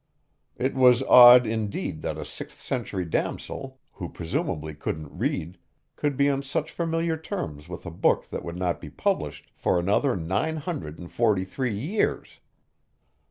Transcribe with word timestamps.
It 0.55 0.73
was 0.73 1.03
odd 1.03 1.45
indeed 1.45 2.01
that 2.01 2.17
a 2.17 2.25
sixth 2.25 2.59
century 2.59 3.05
damosel 3.05 3.77
who 3.91 4.09
presumably 4.09 4.73
couldn't 4.73 5.15
read 5.15 5.59
could 5.95 6.17
be 6.17 6.27
on 6.27 6.41
such 6.41 6.71
familiar 6.71 7.15
terms 7.17 7.69
with 7.69 7.85
a 7.85 7.91
book 7.91 8.27
that 8.29 8.43
would 8.43 8.57
not 8.57 8.81
be 8.81 8.89
published 8.89 9.51
for 9.53 9.77
another 9.77 10.15
nine 10.15 10.57
hundred 10.57 10.97
and 10.97 11.11
forty 11.11 11.45
three 11.45 11.77
years. 11.77 12.39